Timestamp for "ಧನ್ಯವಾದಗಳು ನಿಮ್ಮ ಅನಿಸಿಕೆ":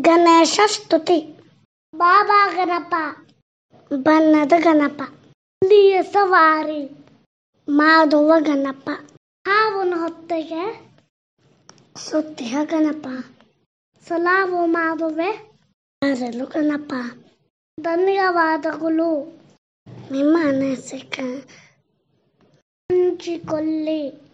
17.80-21.22